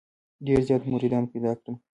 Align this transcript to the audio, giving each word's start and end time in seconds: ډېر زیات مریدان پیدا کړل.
ډېر 0.45 0.59
زیات 0.67 0.83
مریدان 0.91 1.23
پیدا 1.33 1.51
کړل. 1.59 1.75